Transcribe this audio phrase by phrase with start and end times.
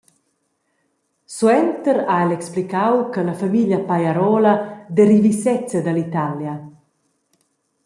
[1.33, 4.53] Suenter ha el explicau che la famiglia Pajarola
[4.87, 6.53] derivi sezza dall’Italia.